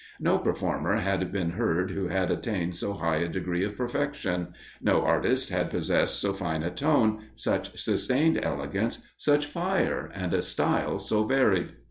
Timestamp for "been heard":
1.31-1.91